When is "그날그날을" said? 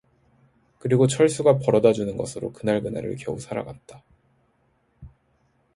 2.53-3.17